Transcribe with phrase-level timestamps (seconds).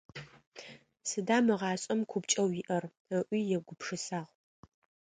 [1.09, 4.31] Сыда мы гъашӀэм купкӀэу иӀэр?- ыӀуи егупшысагъ.